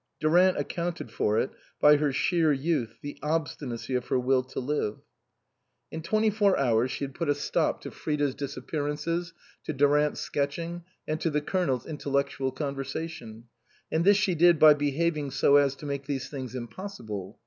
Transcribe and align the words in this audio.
Durant 0.19 0.57
accounted 0.57 1.11
for 1.11 1.37
it 1.37 1.51
by 1.79 1.97
her 1.97 2.11
sheer 2.11 2.51
youth, 2.51 2.97
the 3.03 3.19
obstinacy 3.21 3.93
of 3.93 4.07
her 4.07 4.17
will 4.17 4.41
to 4.45 4.59
live. 4.59 4.97
In 5.91 6.01
twenty 6.01 6.31
four 6.31 6.57
hours 6.57 6.89
she 6.89 7.03
had 7.03 7.13
put 7.13 7.29
a 7.29 7.35
stop 7.35 7.81
to 7.81 7.89
100 7.89 7.89
INLAND 7.89 8.01
Frida's 8.01 8.33
disappearances, 8.33 9.33
to 9.65 9.73
Durant's 9.73 10.19
sketching, 10.19 10.83
and 11.07 11.21
to 11.21 11.29
the 11.29 11.39
Colonel's 11.41 11.85
intellectual 11.85 12.51
conversation; 12.51 13.43
and 13.91 14.03
this 14.03 14.17
she 14.17 14.33
did 14.33 14.57
by 14.57 14.73
behaving 14.73 15.29
so 15.29 15.57
as 15.57 15.75
to 15.75 15.85
make 15.85 16.07
these 16.07 16.29
things 16.31 16.55
impossible. 16.55 17.37